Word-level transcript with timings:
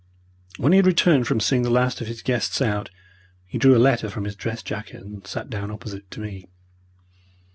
When 0.57 0.71
he 0.71 0.77
had 0.77 0.87
returned 0.87 1.27
from 1.27 1.39
seeing 1.39 1.61
the 1.61 1.69
last 1.69 2.01
of 2.01 2.07
his 2.07 2.23
guests 2.23 2.59
out, 2.59 2.89
he 3.45 3.59
drew 3.59 3.75
a 3.75 3.77
letter 3.77 4.09
from 4.09 4.23
his 4.23 4.35
dress 4.35 4.63
jacket 4.63 5.03
and 5.03 5.27
sat 5.27 5.47
down 5.47 5.69
opposite 5.69 6.09
to 6.09 6.19
me. 6.19 6.47